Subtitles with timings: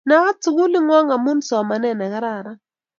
[0.07, 2.57] Naat sukuk ng'wong' amun somanet ne kararan